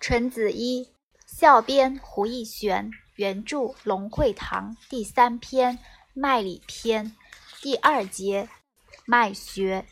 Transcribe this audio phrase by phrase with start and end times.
[0.00, 0.88] 纯子一
[1.26, 5.78] 校编胡逸玄，原著龙会堂第三篇
[6.14, 7.14] 脉理篇
[7.60, 8.48] 第二节
[9.04, 9.84] 脉学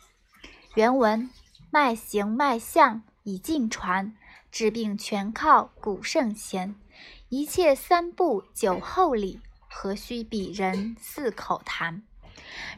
[0.75, 1.29] 原文
[1.71, 4.17] 脉形脉象以尽传，
[4.51, 6.75] 治病全靠古圣贤。
[7.29, 12.03] 一切三步九后理，何须鄙人四口谈？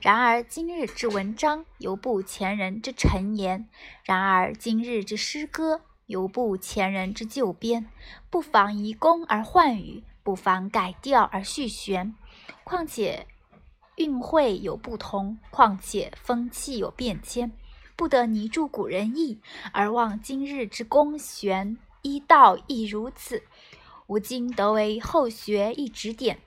[0.00, 3.66] 然而今日之文章，犹不前人之陈言；
[4.04, 7.88] 然而今日之诗歌，犹不前人之旧编，
[8.30, 12.16] 不妨移工而换羽，不妨改调而续弦。
[12.64, 13.28] 况且
[13.94, 17.52] 韵会有不同，况且风气有变迁，
[17.94, 19.38] 不得泥著古人意，
[19.72, 23.44] 而忘今日之工弦医道亦如此。
[24.08, 26.40] 吾今得为后学一指点。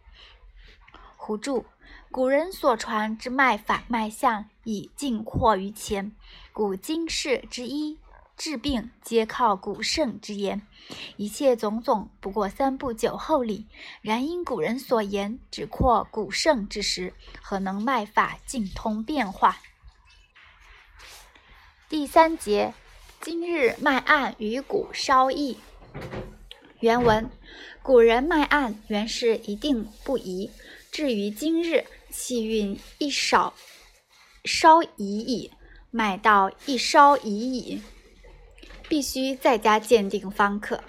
[1.15, 1.65] 胡注：
[2.11, 6.13] 古人所传之脉法脉象，已尽括于前。
[6.51, 7.97] 古今世之一。
[8.43, 10.61] 治病皆靠古圣之言，
[11.15, 13.67] 一切种种不过三步九后理。
[14.01, 19.59] 然因古人所言只括古圣之时，何能脉法尽通变化？
[21.87, 22.73] 第三节，
[23.21, 25.57] 今日脉案与古稍异。
[26.81, 27.31] 原文：
[27.81, 30.51] 古人脉案原是一定不移，
[30.91, 33.53] 至于今日，气运一少
[34.43, 35.49] 稍移矣，
[35.91, 37.81] 脉道一稍移矣。
[38.87, 40.83] 必须再加鉴定方可。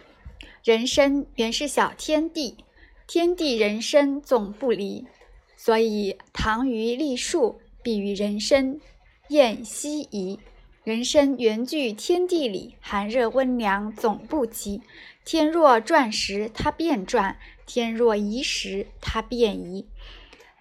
[0.62, 2.56] 人参原是小天地，
[3.06, 5.06] 天地人参总不离，
[5.56, 8.81] 所以唐虞立树，必与人参
[9.28, 10.39] 验西夷。
[10.84, 14.83] 人参原具天地里，寒热温凉总不齐。
[15.25, 19.86] 天若转时，它便转；天若移时，它便移。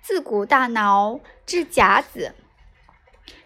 [0.01, 2.35] 自古大脑至甲子。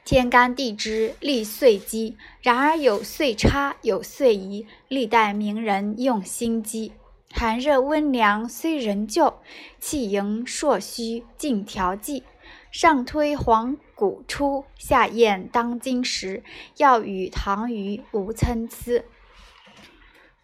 [0.07, 4.65] 天干地支历岁机，然而有岁差，有岁移。
[4.87, 6.93] 历代名人用心机，
[7.33, 9.41] 寒热温凉虽仍旧，
[9.81, 12.23] 气盈朔虚尽调剂。
[12.71, 16.41] 上推黄谷出，下验当今时，
[16.77, 19.03] 要与唐虞无参差。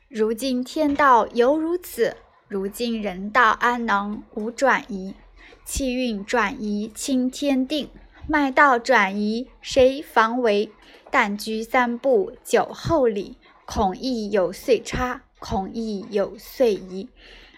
[0.09, 2.17] 如今天道犹如此，
[2.49, 5.15] 如今人道安能无转移？
[5.63, 7.89] 气运转移清天定。
[8.25, 10.71] 脉道转移，谁防为？
[11.11, 13.35] 但居三步九后里，
[13.65, 17.09] 恐亦有岁差，恐亦有岁移。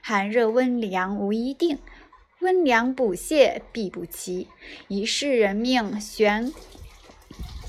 [0.02, 1.78] 寒热温凉无一定，
[2.40, 4.48] 温凉补泻必不齐。
[4.88, 6.52] 一世人命悬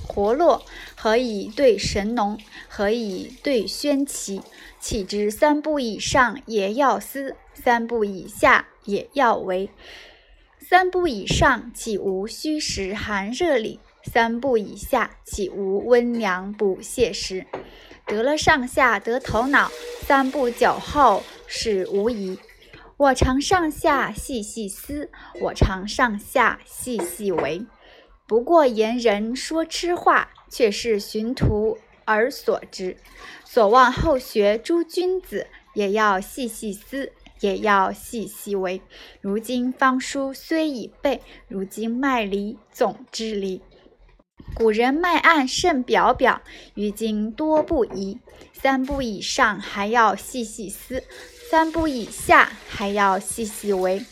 [0.09, 0.65] 活络，
[0.97, 2.39] 何以对神农？
[2.67, 4.41] 何以对宣奇？
[4.81, 9.69] 岂知三步以上也要思，三步以下也要为。
[10.69, 13.79] 三步以上，岂无虚实寒热理？
[14.03, 17.47] 三步以下，岂无温凉补泻时？
[18.05, 19.71] 得了上下，得头脑。
[20.01, 22.41] 三步九后是无疑。
[22.97, 25.09] 我常上下细细思，
[25.41, 27.65] 我常上下细细为。
[28.27, 32.97] 不过言人说痴话，却是寻途而所知。
[33.45, 37.13] 所望后学诸君子，也要细细思。
[37.41, 38.81] 也要细细为。
[39.21, 43.61] 如今方书虽已备，如今脉离总之离。
[44.55, 46.41] 古人脉案甚表表，
[46.75, 48.19] 于今多不疑。
[48.53, 51.03] 三步以上还要细细思，
[51.51, 54.05] 三步以下还要细细为。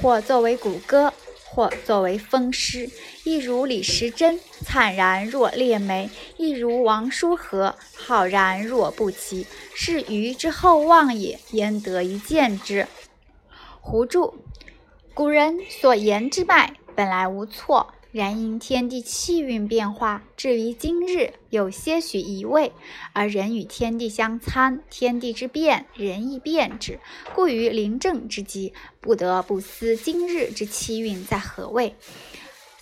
[0.00, 1.12] 或作为谷歌。
[1.52, 2.88] 或作为风诗，
[3.24, 12.86] 亦如李时珍灿然若裂梅，亦如王叔和浩然若不齐，是愚之厚望也，焉得一见之？
[13.80, 14.34] 胡注：
[15.12, 17.94] 古人所言之脉，本来无错。
[18.12, 22.72] 然因天地气运变化，至于今日有些许移位，
[23.12, 26.98] 而人与天地相参，天地之变，人亦变之，
[27.36, 31.94] 故于临正之机，不得不思今日之气运在何位。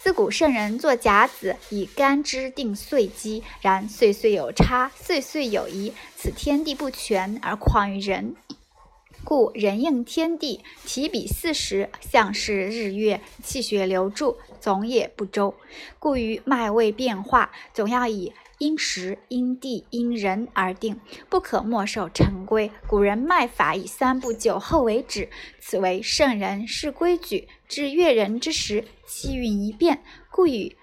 [0.00, 8.34] 自古圣人作甲子，以干支定岁机，然岁岁有差，岁岁有移，此天地不全，而况于人？
[9.28, 15.54] 故人应天地，提笔四时，象是日月，气血流注，总也不周。
[15.98, 20.98] 故于脉位变化，总要以因时、因地、因人而定，
[21.28, 22.70] 不可墨守成规。
[22.86, 25.28] 古人脉法以三步九后为止，
[25.60, 27.48] 此为圣人是规矩。
[27.68, 30.74] 至月人之时，气运一变，故以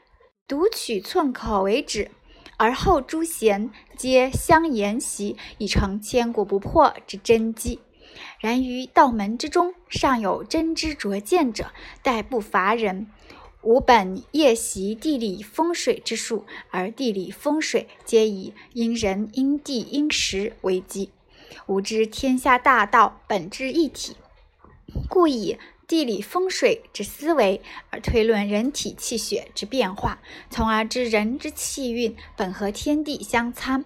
[0.47, 2.11] 读取寸口为止，
[2.57, 7.79] 而后诸贤皆相沿袭，以成千古不破之真机。
[8.39, 11.71] 然于道门之中，尚有真知灼见者，
[12.01, 13.07] 待不乏人。
[13.61, 21.09] 吾本夜习地理风水之术，而地理风水皆以因人因地因时为基。
[21.65, 24.15] 吾知天下大道本质一体，
[25.09, 25.57] 故以
[25.87, 27.59] 地理风水之思维
[27.89, 30.19] 而推论人体气血之变化，
[30.51, 33.83] 从而知人之气运本和天地相参。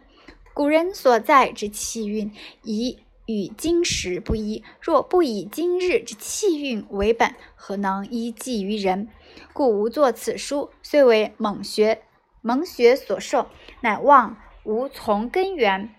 [0.54, 2.34] 古人所在之气运，
[2.64, 2.98] 以
[3.30, 4.64] 与今时不一。
[4.82, 9.08] 若不以今日之气运为本，何能依计于人？
[9.54, 12.02] 故吾作此书，虽为蒙学
[12.42, 13.48] 蒙学所授，
[13.82, 15.94] 乃望吾从根源，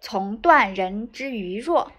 [0.00, 1.90] 从断人之愚弱。